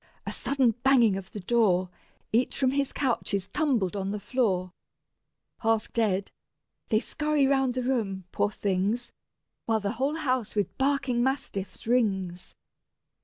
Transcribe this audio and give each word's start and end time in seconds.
a 0.25 0.31
sudden 0.33 0.71
banging 0.81 1.15
of 1.15 1.31
the 1.31 1.39
door: 1.39 1.87
Each 2.33 2.57
from 2.57 2.71
his 2.71 2.91
couch 2.91 3.35
is 3.35 3.47
tumbled 3.47 3.95
on 3.95 4.09
the 4.09 4.19
floor: 4.19 4.73
Half 5.59 5.93
dead, 5.93 6.31
they 6.89 6.99
scurry 6.99 7.45
round 7.45 7.75
the 7.75 7.83
room, 7.83 8.23
poor 8.31 8.49
things, 8.49 9.11
While 9.67 9.79
the 9.81 9.91
whole 10.01 10.15
house 10.15 10.55
with 10.55 10.75
barking 10.79 11.21
mastiffs 11.21 11.85
rings. 11.85 12.55